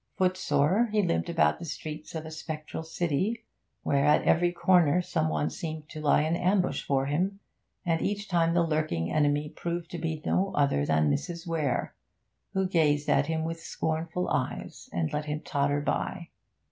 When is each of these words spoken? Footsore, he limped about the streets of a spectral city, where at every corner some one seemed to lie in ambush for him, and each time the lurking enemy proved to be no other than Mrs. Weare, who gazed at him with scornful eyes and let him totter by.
Footsore, 0.17 0.89
he 0.91 1.03
limped 1.03 1.29
about 1.29 1.59
the 1.59 1.65
streets 1.65 2.15
of 2.15 2.25
a 2.25 2.31
spectral 2.31 2.81
city, 2.81 3.45
where 3.83 4.03
at 4.03 4.23
every 4.23 4.51
corner 4.51 4.99
some 4.99 5.29
one 5.29 5.51
seemed 5.51 5.89
to 5.89 6.01
lie 6.01 6.23
in 6.23 6.35
ambush 6.35 6.81
for 6.83 7.05
him, 7.05 7.39
and 7.85 8.01
each 8.01 8.27
time 8.27 8.55
the 8.55 8.63
lurking 8.65 9.11
enemy 9.11 9.47
proved 9.49 9.91
to 9.91 9.99
be 9.99 10.19
no 10.25 10.53
other 10.55 10.87
than 10.87 11.11
Mrs. 11.11 11.45
Weare, 11.45 11.93
who 12.53 12.67
gazed 12.67 13.09
at 13.09 13.27
him 13.27 13.43
with 13.43 13.59
scornful 13.59 14.27
eyes 14.29 14.89
and 14.91 15.13
let 15.13 15.25
him 15.25 15.41
totter 15.41 15.81
by. 15.81 16.29